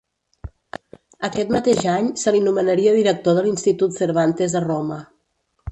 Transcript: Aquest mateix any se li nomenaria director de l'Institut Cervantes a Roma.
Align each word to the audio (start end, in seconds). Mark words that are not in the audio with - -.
Aquest 1.29 1.51
mateix 1.57 1.83
any 1.97 2.07
se 2.23 2.35
li 2.37 2.41
nomenaria 2.49 2.95
director 2.99 3.39
de 3.41 3.45
l'Institut 3.49 3.97
Cervantes 4.03 4.59
a 4.61 4.67
Roma. 4.71 5.01